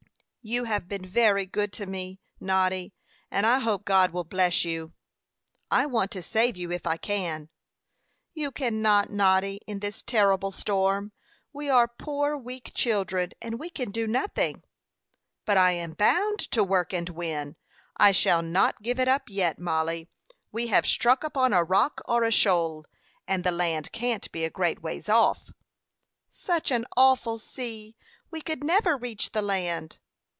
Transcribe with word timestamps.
"You 0.43 0.63
have 0.63 0.87
been 0.87 1.05
very 1.05 1.45
good 1.45 1.71
to 1.73 1.85
me, 1.85 2.19
Noddy; 2.39 2.95
and 3.29 3.45
I 3.45 3.59
hope 3.59 3.85
God 3.85 4.11
will 4.11 4.23
bless 4.23 4.65
you." 4.65 4.91
"I 5.69 5.85
want 5.85 6.09
to 6.13 6.23
save 6.23 6.57
you 6.57 6.71
if 6.71 6.87
I 6.87 6.97
can." 6.97 7.49
"You 8.33 8.49
cannot, 8.51 9.11
Noddy, 9.11 9.61
in 9.67 9.81
this 9.81 10.01
terrible 10.01 10.49
storm. 10.49 11.11
We 11.53 11.69
are 11.69 11.87
poor 11.87 12.35
weak 12.35 12.71
children, 12.73 13.33
and 13.39 13.59
we 13.59 13.69
can 13.69 13.91
do 13.91 14.07
nothing." 14.07 14.63
"But 15.45 15.57
I 15.57 15.73
am 15.73 15.93
bound 15.93 16.39
to 16.53 16.63
work 16.63 16.91
and 16.91 17.07
win. 17.09 17.55
I 17.95 18.11
shall 18.11 18.41
not 18.41 18.81
give 18.81 18.99
it 18.99 19.07
up 19.07 19.25
yet, 19.27 19.59
Mollie. 19.59 20.09
We 20.51 20.65
have 20.69 20.87
struck 20.87 21.23
upon 21.23 21.53
a 21.53 21.63
rock 21.63 22.01
or 22.07 22.23
a 22.23 22.31
shoal, 22.31 22.87
and 23.27 23.43
the 23.43 23.51
land 23.51 23.91
can't 23.91 24.31
be 24.31 24.43
a 24.43 24.49
great 24.49 24.81
ways 24.81 25.07
off." 25.07 25.51
"Such 26.31 26.71
an 26.71 26.87
awful 26.97 27.37
sea! 27.37 27.95
We 28.31 28.41
could 28.41 28.63
never 28.63 28.97
reach 28.97 29.33
the 29.33 29.43
land." 29.43 29.99